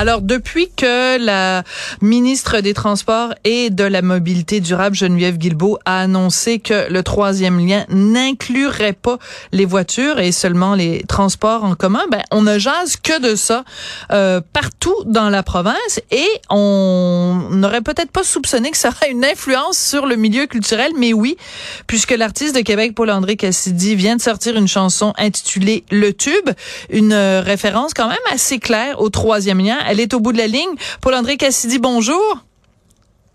[0.00, 1.62] Alors, depuis que la
[2.00, 7.58] ministre des Transports et de la Mobilité durable, Geneviève Guilbeault, a annoncé que le troisième
[7.58, 9.18] lien n'inclurait pas
[9.52, 13.62] les voitures et seulement les transports en commun, ben, on ne jase que de ça
[14.10, 19.26] euh, partout dans la province et on n'aurait peut-être pas soupçonné que ça aurait une
[19.26, 21.36] influence sur le milieu culturel, mais oui,
[21.86, 26.48] puisque l'artiste de Québec, Paul-André Cassidy, vient de sortir une chanson intitulée Le Tube,
[26.88, 30.46] une référence quand même assez claire au troisième lien elle est au bout de la
[30.46, 30.70] ligne.
[31.00, 32.38] Paul-André Cassidy, bonjour.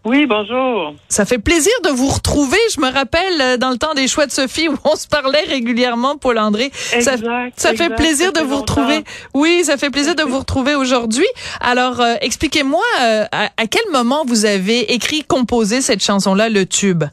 [0.05, 0.94] Oui, bonjour.
[1.09, 2.59] Ça fait plaisir de vous retrouver.
[2.73, 5.44] Je me rappelle euh, dans le temps des choix de Sophie où on se parlait
[5.49, 6.70] régulièrement, Paul-André.
[6.73, 7.16] Ça,
[7.55, 9.04] ça fait plaisir de vous retrouver.
[9.34, 11.26] Oui, ça fait plaisir de vous retrouver aujourd'hui.
[11.60, 17.04] Alors, euh, expliquez-moi euh, à, quel moment vous avez écrit, composé cette chanson-là, Le Tube?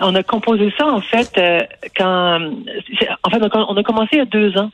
[0.00, 1.30] On a composé ça en fait
[1.96, 2.40] quand,
[3.22, 4.70] en fait, on a commencé il y a deux ans.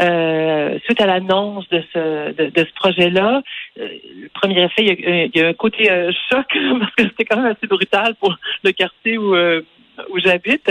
[0.00, 3.42] Euh, suite à l'annonce de ce de, ce projet-là,
[3.78, 3.88] euh,
[4.22, 6.46] le premier effet, il y a, un côté euh, choc
[6.80, 8.34] parce que c'était quand même assez brutal pour
[8.64, 10.70] le quartier où où j'habite.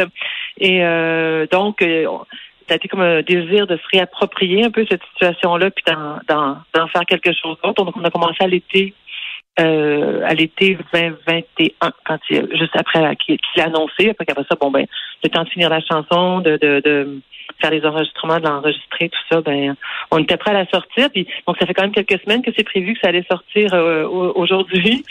[0.60, 0.80] Et
[1.52, 5.84] donc, ça a été comme un désir de se réapproprier un peu cette situation-là, puis
[6.28, 7.84] d'en faire quelque chose d'autre.
[7.84, 8.96] Donc, on a commencé à l'été
[9.58, 14.10] à l'été 2021, quand il, juste après qu'il l'a annoncé.
[14.10, 14.86] Après qu'après ça, bon ben,
[15.24, 17.22] le temps de finir la chanson, de, de, de
[17.62, 19.76] faire les enregistrements, de l'enregistrer, tout ça, ben
[20.12, 21.10] on était prêt à la sortir.
[21.12, 23.74] Puis donc ça fait quand même quelques semaines que c'est prévu que ça allait sortir
[23.74, 25.04] euh, aujourd'hui.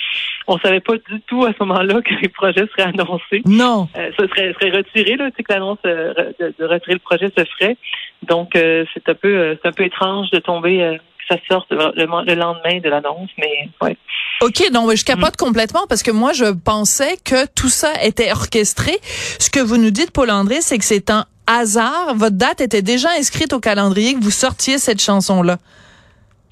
[0.46, 3.42] On savait pas du tout à ce moment-là que les projets seraient annoncés.
[3.44, 3.88] Non.
[3.96, 7.30] Euh, ça serait, serait retiré là, tu sais que l'annonce euh, de, retirer le projet
[7.36, 7.76] se ferait.
[8.22, 12.80] Donc c'est un peu c'est un peu étrange de tomber que ça sorte le, lendemain
[12.80, 13.96] de l'annonce, mais ouais.
[14.40, 15.44] OK, non, je capote mm.
[15.44, 18.92] complètement parce que moi, je pensais que tout ça était orchestré.
[19.38, 22.82] Ce que vous nous dites, Paul André, c'est que c'est un hasard, votre date était
[22.82, 25.58] déjà inscrite au calendrier que vous sortiez cette chanson-là.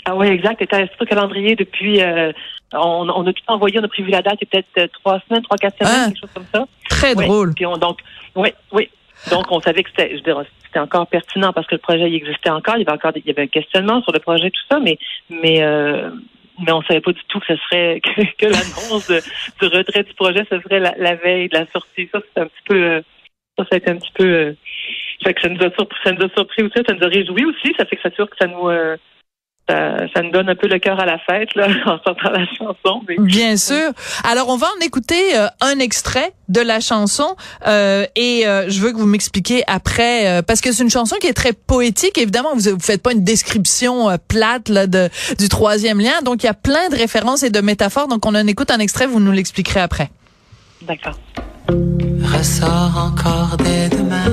[0.05, 0.57] Ah oui, exact.
[0.61, 2.01] Elle était inscrite au calendrier depuis.
[2.01, 2.33] Euh,
[2.73, 5.77] on, a tout envoyé, on a prévu la date, peut-être euh, trois semaines, trois, quatre
[5.79, 6.67] semaines, ah, quelque chose comme ça.
[6.89, 7.55] Très drôle.
[7.55, 7.99] Puis on, donc,
[8.35, 8.89] oui, oui.
[9.31, 12.77] Donc, on savait que c'était, c'était encore pertinent parce que le projet il existait encore.
[12.77, 14.99] Il y avait encore, il y avait un questionnement sur le projet, tout ça, mais,
[15.31, 16.11] mais, euh,
[16.65, 18.01] mais on savait pas du tout que ce serait
[18.39, 22.09] que, l'annonce du retrait du projet, ce serait la, veille de la sortie.
[22.13, 23.03] Ça, c'est un petit peu.
[23.59, 24.55] Ça, ça a été un petit peu.
[25.25, 27.45] Fait que ça nous a surpris, ça nous a surpris aussi, ça nous a réjoui
[27.47, 27.75] aussi.
[27.79, 28.69] Ça fait que ça sûr que ça nous
[29.69, 32.47] euh, ça, nous donne un peu le cœur à la fête là, en sortant la
[32.47, 33.03] chanson.
[33.19, 33.91] Bien sûr.
[34.23, 37.35] Alors on va en écouter euh, un extrait de la chanson
[37.67, 41.33] euh, et je veux que vous m'expliquiez après parce que c'est une chanson qui est
[41.33, 42.17] très poétique.
[42.19, 46.23] Évidemment, vous vous faites pas une description plate là, de du troisième lien.
[46.25, 48.07] Donc il y a plein de références et de métaphores.
[48.07, 49.07] Donc on en écoute un extrait.
[49.07, 50.11] Vous nous l'expliquerez après.
[50.83, 51.19] D'accord.
[51.69, 54.27] Ressort encore dès demain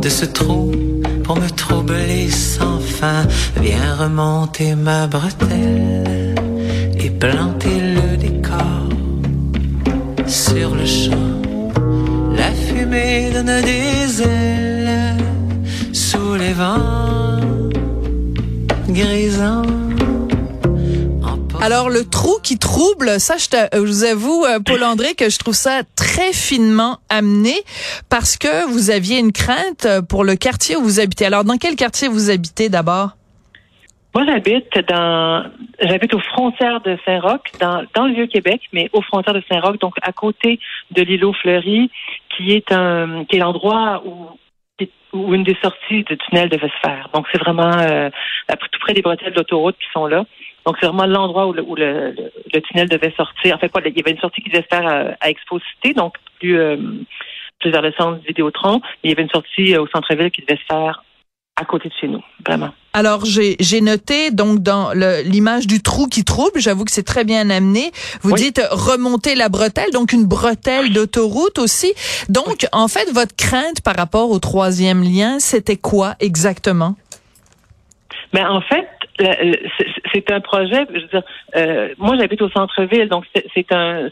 [0.00, 0.72] de ce trou
[1.28, 3.22] pour me troubler sans fin.
[3.60, 6.34] Viens remonter ma bretelle
[6.98, 8.88] et planter le décor
[10.26, 11.32] sur le champ.
[12.34, 15.16] La fumée donne des ailes
[15.92, 17.40] sous les vents
[18.88, 19.87] grisants.
[21.60, 25.54] Alors, le trou qui trouble, ça, je, je vous avoue, euh, Paul-André, que je trouve
[25.54, 27.54] ça très finement amené
[28.08, 31.26] parce que vous aviez une crainte pour le quartier où vous habitez.
[31.26, 33.10] Alors, dans quel quartier vous habitez d'abord?
[34.14, 39.34] Moi, j'habite dans, j'habite aux frontières de Saint-Roch, dans, dans le Vieux-Québec, mais aux frontières
[39.34, 40.60] de Saint-Roch, donc à côté
[40.92, 41.90] de l'îlot Fleury,
[42.36, 44.38] qui est un, qui est l'endroit où
[45.12, 47.08] où une des sorties du tunnel devait se faire.
[47.14, 48.10] Donc, c'est vraiment euh,
[48.48, 50.24] tout près des bretelles de l'autoroute qui sont là.
[50.68, 52.14] Donc, c'est vraiment l'endroit où, le, où le,
[52.52, 53.56] le, tunnel devait sortir.
[53.56, 55.94] En fait, quoi, il y avait une sortie qui devait se faire à, à Expo-Cité,
[55.94, 56.76] donc plus, euh,
[57.58, 58.82] plus vers le centre Vidéotron.
[59.02, 61.02] Il y avait une sortie euh, au centre-ville qui devait se faire
[61.56, 62.68] à côté de chez nous, vraiment.
[62.92, 64.92] Alors j'ai j'ai noté donc dans
[65.24, 67.90] l'image du trou qui trouble, j'avoue que c'est très bien amené.
[68.20, 71.94] Vous dites remonter la bretelle, donc une bretelle d'autoroute aussi.
[72.28, 76.94] Donc en fait votre crainte par rapport au troisième lien, c'était quoi exactement?
[78.34, 78.86] Mais ben, en fait
[79.18, 80.86] c'est un projet.
[80.94, 81.22] Je veux dire,
[81.56, 83.24] euh, moi j'habite au centre-ville, donc
[83.54, 84.08] c'est un,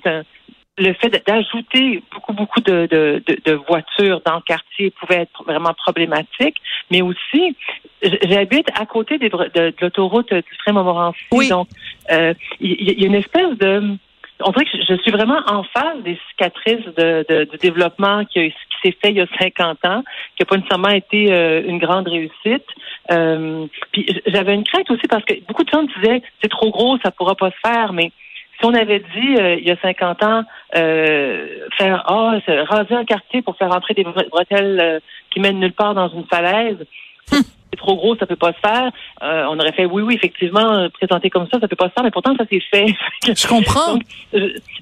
[0.79, 5.73] le fait d'ajouter beaucoup, beaucoup de, de, de, voitures dans le quartier pouvait être vraiment
[5.73, 6.61] problématique,
[6.91, 7.56] mais aussi,
[8.03, 11.49] j'habite à côté des, de, l'autoroute du Montmorency, oui.
[11.49, 11.69] donc
[12.11, 13.97] euh, il y, a une espèce de...
[14.41, 18.56] On dirait que je suis vraiment en face des cicatrices de, de, développement qui, qui
[18.87, 20.03] s'est fait il y a 50 ans,
[20.37, 22.67] qui n'a pas nécessairement été euh, une grande réussite.
[23.11, 26.99] Euh, puis j'avais une crainte aussi parce que beaucoup de gens disaient c'est trop gros,
[27.05, 28.12] ça pourra pas se faire, mais
[28.59, 30.43] si on avait dit il y a 50 ans
[30.73, 32.38] faire ah
[32.69, 36.79] raser un quartier pour faire entrer des bretelles qui mènent nulle part dans une falaise,
[37.27, 38.91] c'est trop gros, ça peut pas se faire.
[39.21, 42.11] on aurait fait oui, oui, effectivement, présenter comme ça, ça peut pas se faire, mais
[42.11, 42.87] pourtant ça s'est fait.
[43.27, 43.99] Je comprends.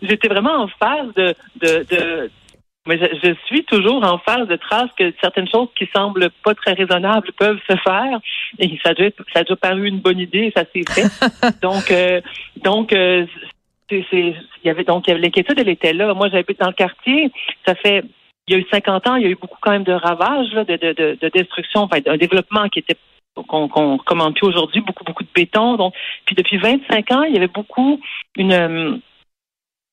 [0.03, 2.31] J'étais vraiment en phase de, de, de
[2.87, 6.75] mais je, suis toujours en phase de trace que certaines choses qui semblent pas très
[6.75, 8.21] raisonnables peuvent se faire.
[8.59, 11.09] Et ça a déjà, ça a déjà paru une bonne idée, ça s'est fait.
[11.63, 12.21] donc, euh,
[12.63, 13.27] donc, euh,
[13.89, 16.13] c'est, il y avait donc l'inquiétude, elle était là.
[16.15, 17.31] Moi, j'habite dans le quartier.
[17.67, 18.05] Ça fait,
[18.49, 20.51] il y a eu 50 ans, il y a eu beaucoup quand même de ravages,
[20.51, 22.97] de, de, de, de destruction, enfin, d'un développement qui était
[23.35, 25.77] qu'on qu'on commande plus aujourd'hui, beaucoup, beaucoup de béton.
[25.77, 25.95] Donc,
[26.27, 28.01] puis depuis 25 ans, il y avait beaucoup
[28.37, 28.97] une euh,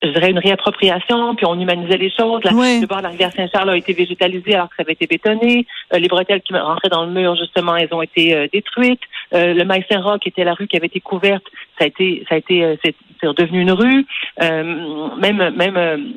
[0.04, 2.42] je dirais, une réappropriation, puis on humanisait les choses.
[2.44, 5.68] Le bord de la rivière Saint-Charles a été végétalisé alors que ça avait été bétonné.
[5.94, 9.02] Euh, les bretelles qui rentraient dans le mur, justement, elles ont été euh, détruites.
[9.34, 11.44] Euh, le maïs Saint-Roch, qui était la rue qui avait été couverte,
[11.78, 14.06] ça a été, ça a été, c'est, devenu une rue.
[14.40, 16.14] même, même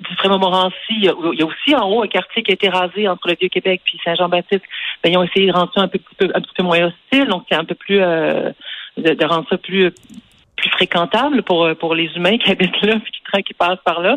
[0.00, 3.28] du Frémont-Montmorency, il y a aussi en haut un quartier qui a été rasé entre
[3.28, 4.62] le Vieux-Québec puis Saint-Jean-Baptiste.
[5.02, 7.44] Ben, ils ont essayé de rendre ça un peu, un petit peu moins hostile, donc
[7.48, 8.54] c'est un peu plus de,
[8.96, 9.92] de, rendre ça plus
[10.56, 12.96] plus fréquentable pour euh, pour les humains qui habitent là
[13.34, 14.16] qui, qui passent par là.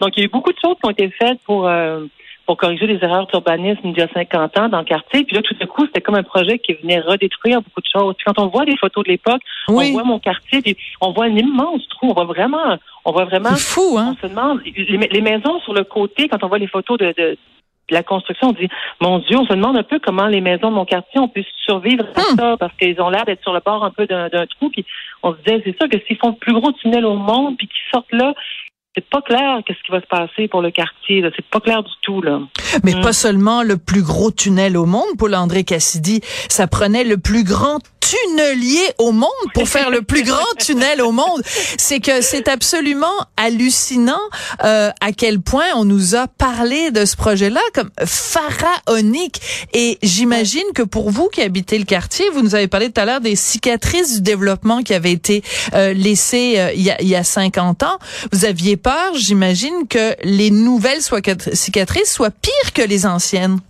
[0.00, 2.04] Donc il y a eu beaucoup de choses qui ont été faites pour euh,
[2.46, 5.24] pour corriger les erreurs d'urbanisme il y a 50 ans dans le quartier.
[5.24, 8.14] Puis là, tout à coup, c'était comme un projet qui venait redétruire beaucoup de choses.
[8.16, 11.24] Puis quand on voit des photos de l'époque, on voit mon quartier, puis on voit
[11.24, 12.10] un immense trou.
[12.10, 13.54] On voit vraiment, on voit vraiment.
[13.56, 14.14] C'est fou, hein?
[14.16, 16.28] On se demande les, les, maisons sur le côté.
[16.28, 17.36] Quand on voit les photos de, de
[17.90, 18.68] la construction, on dit,
[19.00, 21.44] mon Dieu, on se demande un peu comment les maisons de mon quartier ont pu
[21.64, 22.36] survivre à hmm.
[22.36, 24.70] ça, parce qu'ils ont l'air d'être sur le bord un peu d'un trou.
[24.70, 24.84] Puis
[25.22, 27.68] on se disait, c'est sûr que s'ils font le plus gros tunnel au monde, puis
[27.68, 28.34] qu'ils sortent là,
[28.96, 31.22] c'est pas clair qu'est-ce qui va se passer pour le quartier.
[31.36, 32.40] C'est pas clair du tout là.
[32.82, 33.02] Mais hmm.
[33.02, 37.44] pas seulement le plus gros tunnel au monde, Paul André Cassidy, ça prenait le plus
[37.44, 41.42] grand tunnelier au monde pour faire le plus grand tunnel au monde.
[41.78, 43.06] C'est que c'est absolument
[43.36, 44.20] hallucinant
[44.64, 49.40] euh, à quel point on nous a parlé de ce projet-là comme pharaonique.
[49.72, 53.04] Et j'imagine que pour vous qui habitez le quartier, vous nous avez parlé tout à
[53.04, 55.42] l'heure des cicatrices du développement qui avaient été
[55.74, 57.98] euh, laissées euh, il, y a, il y a 50 ans.
[58.32, 61.00] Vous aviez peur, j'imagine, que les nouvelles
[61.52, 63.60] cicatrices soient pires que les anciennes.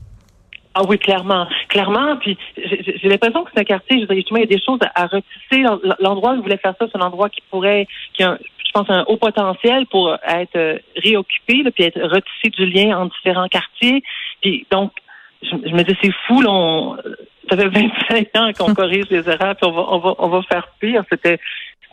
[0.79, 1.47] Ah oui, clairement.
[1.69, 2.17] Clairement.
[2.19, 5.07] Puis j'ai l'impression que c'est un quartier, je justement, il y a des choses à,
[5.07, 5.65] retisser.
[6.01, 8.91] L'endroit où vous voulez faire ça, c'est un endroit qui pourrait, qui a, je pense,
[8.91, 13.49] un haut potentiel pour être euh, réoccupé, là, puis être retissé du lien entre différents
[13.49, 14.03] quartiers.
[14.43, 14.93] Puis donc,
[15.41, 16.97] je, me dis, c'est fou, là, on,
[17.49, 20.43] ça fait 25 ans qu'on corrige les erreurs, puis on va, on va, on va
[20.43, 21.05] faire pire.
[21.11, 21.39] C'était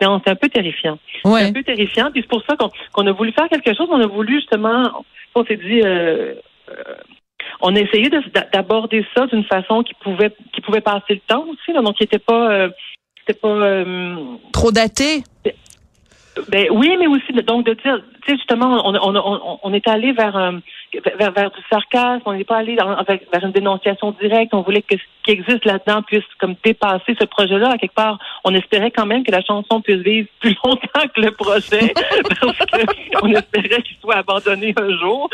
[0.02, 1.00] c'est un peu terrifiant.
[1.24, 1.42] Ouais.
[1.42, 2.12] C'est un peu terrifiant.
[2.12, 2.58] Puis c'est pour ça
[2.92, 3.88] qu'on a voulu faire quelque chose.
[3.90, 5.06] On a voulu justement,
[5.36, 6.34] on s'est dit, euh,
[6.68, 6.74] euh
[7.64, 8.10] on a essayé
[8.52, 12.04] d'aborder ça d'une façon qui pouvait qui pouvait passer le temps aussi, là, donc qui
[12.04, 12.70] n'était pas euh,
[13.20, 14.16] c'était pas euh,
[14.52, 15.24] trop daté?
[16.50, 19.88] Ben oui, mais aussi donc de dire, tu sais justement, on, on, on, on est
[19.88, 20.52] allé vers, euh,
[21.18, 24.54] vers, vers du sarcasme, on n'est pas allé vers une dénonciation directe.
[24.54, 27.72] On voulait que ce qui existe là-dedans puisse comme dépasser ce projet-là.
[27.72, 31.22] À quelque part, on espérait quand même que la chanson puisse vivre plus longtemps que
[31.22, 31.94] le projet,
[32.42, 32.58] parce
[33.16, 35.30] qu'on espérait qu'il soit abandonné un jour.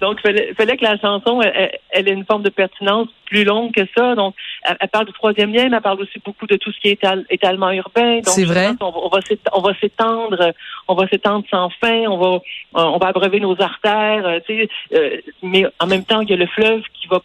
[0.00, 3.72] Donc, il fallait, que la chanson, elle, elle, ait une forme de pertinence plus longue
[3.72, 4.14] que ça.
[4.14, 6.88] Donc, elle, parle du troisième lien, mais elle parle aussi beaucoup de tout ce qui
[6.88, 7.00] est
[7.30, 8.20] étalement urbain.
[8.24, 8.70] C'est vrai.
[8.80, 8.92] On,
[9.52, 10.52] on va s'étendre,
[10.90, 12.06] on va s'étendre sans fin.
[12.08, 12.40] On va,
[12.74, 14.26] on va abreuver nos artères.
[14.26, 17.22] Euh, tu sais, euh, mais en même temps, il y a le fleuve qui va,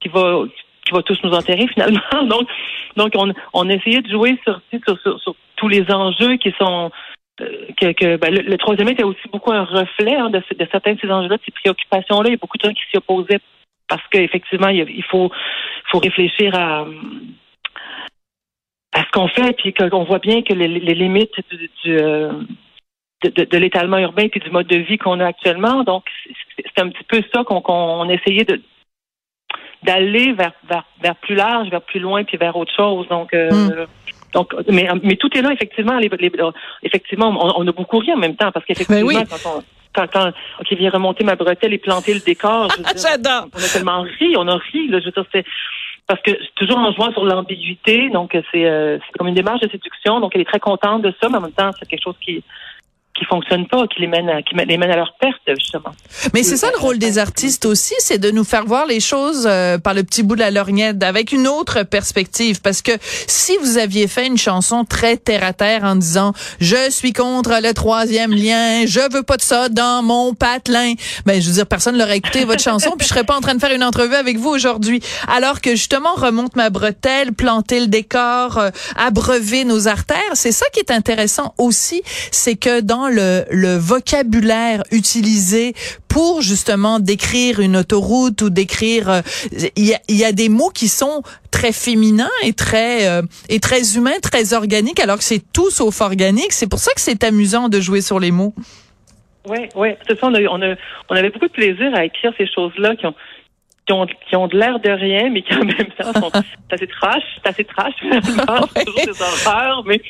[0.00, 0.44] qui va,
[0.86, 2.24] qui va tous nous enterrer finalement.
[2.24, 2.48] donc,
[2.96, 4.60] donc on, on a essayé de jouer sur,
[5.18, 6.90] sur, tous les enjeux qui sont
[7.40, 11.00] euh, que, ben, le, troisième était aussi beaucoup un reflet hein, de, de, certains de
[11.00, 12.28] ces enjeux-là, de ces préoccupations-là.
[12.28, 13.40] Il y a beaucoup de gens qui s'y opposaient
[13.88, 15.30] parce qu'effectivement, il faut,
[15.90, 16.86] faut réfléchir à,
[18.92, 21.34] à ce qu'on fait, puis qu'on voit bien que les, limites
[21.84, 21.98] du
[23.22, 25.84] de, de, l'étalement urbain puis du mode de vie qu'on a actuellement.
[25.84, 26.04] Donc,
[26.56, 28.60] c'est un petit peu ça qu'on essayait de
[29.82, 33.08] d'aller vers, vers, vers plus large, vers plus loin, puis vers autre chose.
[33.08, 33.86] Donc, euh, hmm.
[34.32, 35.98] donc, mais, mais tout est là effectivement.
[35.98, 36.08] Les,
[36.82, 39.62] effectivement, on, a beaucoup ri en même temps parce qu'effectivement, ben quand on
[39.94, 40.28] quand, quand
[40.60, 42.68] OK, vient remonter ma bretelle et planter le décor.
[42.96, 43.48] J'adore.
[43.54, 44.88] On a tellement ri, on a ri.
[44.88, 45.44] Là, je veux dire, c'est
[46.06, 50.20] parce que toujours en jouant sur l'ambiguïté, donc c'est euh, comme une démarche de séduction.
[50.20, 52.42] Donc elle est très contente de ça, mais en même temps, c'est quelque chose qui
[53.14, 55.92] qui fonctionnent pas, qui les mènent à, qui les mènent à leur perte justement.
[56.32, 59.46] Mais c'est ça le rôle des artistes aussi, c'est de nous faire voir les choses
[59.46, 62.60] euh, par le petit bout de la lorgnette, avec une autre perspective.
[62.62, 62.92] Parce que
[63.26, 67.60] si vous aviez fait une chanson très terre à terre en disant je suis contre
[67.62, 70.94] le troisième lien, je veux pas de ça dans mon patelin,
[71.26, 73.54] ben je veux dire personne l'aurait écouté votre chanson, puis je serais pas en train
[73.54, 75.00] de faire une entrevue avec vous aujourd'hui.
[75.28, 80.66] Alors que justement remonte ma bretelle, planter le décor, euh, abreuver nos artères, c'est ça
[80.72, 85.74] qui est intéressant aussi, c'est que dans le, le vocabulaire utilisé
[86.08, 89.20] pour justement décrire une autoroute ou décrire euh,
[89.76, 93.60] il y, a, y, a, des mots qui sont très féminins et très euh, et
[93.60, 96.52] très humains, très organiques alors que c'est tout sauf organique.
[96.52, 98.54] C'est pour ça que c'est amusant de jouer sur les mots.
[99.46, 100.28] Oui, oui, c'est ça.
[100.28, 100.74] On, a, on, a,
[101.08, 103.14] on avait beaucoup de plaisir à écrire ces choses-là qui ont
[103.86, 106.30] qui ont, qui ont de l'air de rien, mais qui en même temps sont
[106.70, 110.00] assez trash, c'est assez trash finalement, toujours des horreurs, mais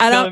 [0.00, 0.28] alors,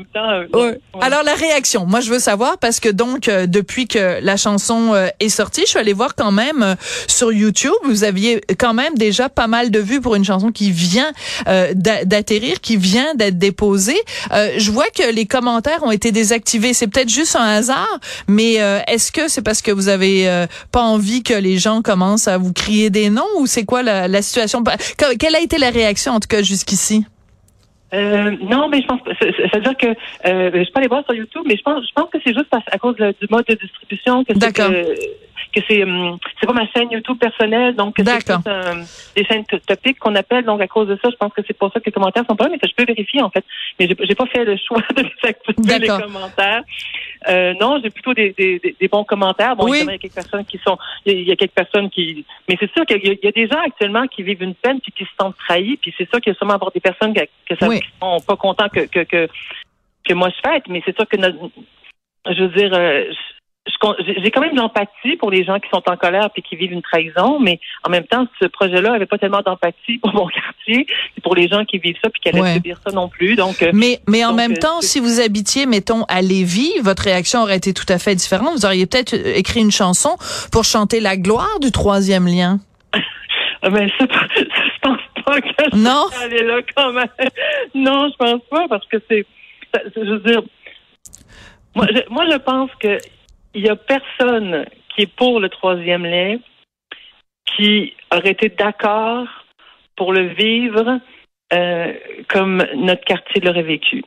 [0.55, 4.35] euh, alors la réaction, moi je veux savoir parce que donc euh, depuis que la
[4.35, 6.75] chanson euh, est sortie, je suis allée voir quand même
[7.07, 10.71] sur YouTube, vous aviez quand même déjà pas mal de vues pour une chanson qui
[10.71, 11.11] vient
[11.75, 13.99] d'atterrir, qui vient d'être déposée.
[14.31, 18.53] je vois que les commentaires ont été désactivés, c'est peut-être juste un hasard, mais
[18.87, 22.53] est-ce que c'est parce que vous avez pas envie que les gens commencent à vous
[22.53, 24.63] crier des noms ou c'est quoi la, la situation?
[25.19, 27.05] Quelle a été la réaction en tout cas jusqu'ici?
[27.93, 31.57] Euh, non, mais je pense, c'est-à-dire que euh, je peux aller voir sur YouTube, mais
[31.57, 34.53] je pense, je pense que c'est juste à, cause du mode de distribution que c'est
[34.53, 34.95] que,
[35.53, 38.03] que c'est hum, c'est pas ma chaîne YouTube personnelle, donc c'est
[39.15, 40.45] des chaînes topiques qu'on appelle.
[40.45, 42.35] Donc à cause de ça, je pense que c'est pour ça que les commentaires sont
[42.35, 43.43] pas là, mais je peux vérifier en fait.
[43.79, 46.61] Mais j'ai, pas fait le choix de désactiver les commentaires.
[47.27, 49.55] Euh, non, j'ai plutôt des, des, des, bons commentaires.
[49.55, 52.55] Bon, il y a quelques personnes qui sont, il y a quelques personnes qui, mais
[52.59, 55.09] c'est sûr qu'il y, a des gens actuellement qui vivent une peine puis qui se
[55.19, 55.77] sentent trahis.
[55.77, 58.19] Puis c'est sûr qu'il y a sûrement avoir des personnes que, que ça, qui sont
[58.25, 59.27] pas contents que que, que
[60.07, 60.63] que moi je fête.
[60.69, 62.71] Mais c'est sûr que je veux dire.
[62.73, 63.11] Euh,
[63.99, 66.71] j'ai quand même de l'empathie pour les gens qui sont en colère et qui vivent
[66.71, 70.27] une trahison, mais en même temps, ce projet-là avait pas tellement d'empathie pour mon
[70.67, 73.35] quartier et pour les gens qui vivent ça puis qui allaient subir ça non plus.
[73.35, 77.03] Donc, euh, mais mais en même euh, temps, si vous habitiez, mettons, à Lévis, votre
[77.03, 78.53] réaction aurait été tout à fait différente.
[78.55, 80.15] Vous auriez peut-être euh, écrit une chanson
[80.51, 82.59] pour chanter la gloire du troisième lien.
[83.63, 86.05] mais ça, je pense pas que non?
[86.21, 87.07] aller là quand même.
[87.75, 89.25] Non, je pense pas parce que c'est,
[89.95, 90.41] je veux dire,
[91.75, 92.97] moi, moi, je pense que
[93.53, 96.37] il y a personne qui est pour le troisième lien
[97.45, 99.27] qui aurait été d'accord
[99.95, 100.99] pour le vivre
[101.53, 101.93] euh,
[102.27, 104.03] comme notre quartier l'aurait vécu.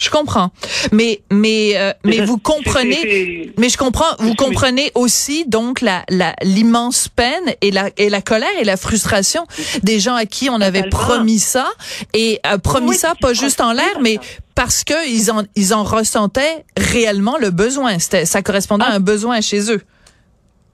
[0.00, 0.50] Je comprends,
[0.92, 6.04] mais mais euh, mais vous comprenez, mais je comprends, vous comprenez aussi donc la
[6.42, 9.44] l'immense peine et la et la colère et la frustration
[9.82, 11.68] des gens à qui on avait promis ça
[12.14, 14.18] et euh, promis ça pas juste en l'air, mais
[14.54, 17.98] parce que ils en ils en ressentaient réellement le besoin.
[17.98, 19.82] C'était ça correspondait à un besoin chez eux.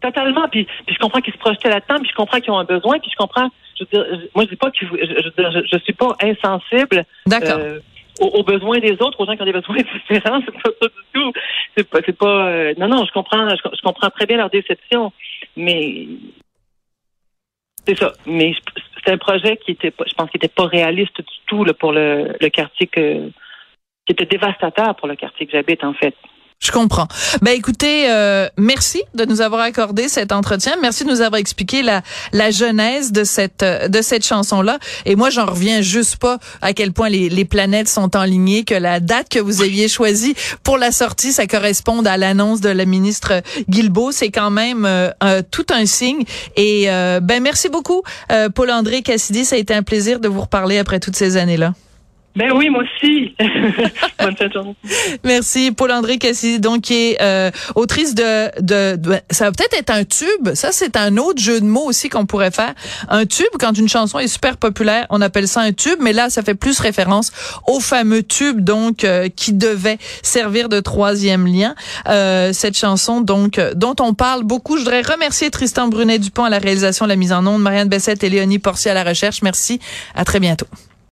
[0.01, 0.47] Totalement.
[0.49, 3.01] Puis, puis je comprends qu'ils se projetaient là-dedans, puis je comprends qu'ils ont un besoin,
[3.01, 3.49] puis je comprends.
[3.77, 7.05] Je veux dire, moi je dis pas que je, je, je, suis pas insensible.
[7.27, 7.59] D'accord.
[7.59, 7.81] Euh,
[8.21, 10.41] aux, besoins des autres, aux gens qui ont des besoins différents.
[10.45, 11.33] C'est pas ça du tout.
[11.77, 12.49] C'est pas, c'est pas.
[12.49, 15.13] Euh, non, non, je comprends, je, comprends très bien leur déception,
[15.57, 16.07] mais
[17.87, 18.13] c'est ça.
[18.27, 18.55] Mais
[19.05, 21.93] c'est un projet qui était, je pense, qui était pas réaliste du tout là, pour
[21.93, 23.29] le, le quartier que,
[24.07, 26.15] qui était dévastateur pour le quartier que j'habite en fait.
[26.67, 27.07] Je comprends.
[27.43, 30.75] Ben écoutez, euh, merci de nous avoir accordé cet entretien.
[30.83, 34.81] Merci de nous avoir expliqué la la genèse de cette de cette chanson là.
[35.05, 38.75] Et moi, j'en reviens juste pas à quel point les, les planètes sont enlignées, que
[38.75, 42.85] la date que vous aviez choisie pour la sortie, ça corresponde à l'annonce de la
[42.85, 44.11] ministre Guilbeault.
[44.11, 46.25] C'est quand même euh, tout un signe.
[46.57, 48.03] Et euh, ben merci beaucoup,
[48.57, 49.45] Paul André Cassidy.
[49.45, 51.75] Ça a été un plaisir de vous reparler après toutes ces années là.
[52.37, 53.35] Ben oui, moi aussi.
[54.21, 54.77] Bonne fin de journée.
[55.25, 55.73] Merci.
[55.73, 60.53] Paul-André Cassidy, donc, qui est euh, autrice de, de, Ça va peut-être être un tube.
[60.53, 62.75] Ça, c'est un autre jeu de mots aussi qu'on pourrait faire.
[63.09, 65.99] Un tube, quand une chanson est super populaire, on appelle ça un tube.
[66.01, 67.33] Mais là, ça fait plus référence
[67.67, 71.75] au fameux tube, donc, euh, qui devait servir de troisième lien.
[72.07, 74.77] Euh, cette chanson, donc, dont on parle beaucoup.
[74.77, 78.29] Je voudrais remercier Tristan Brunet-Dupont à la réalisation, la mise en onde, Marianne Bessette et
[78.29, 79.41] Léonie Portier à la recherche.
[79.41, 79.81] Merci.
[80.15, 80.67] À très bientôt.